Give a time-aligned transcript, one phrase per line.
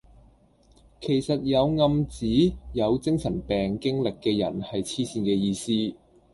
[0.99, 5.95] 其實有暗指有精神病經歷嘅人係痴線嘅意思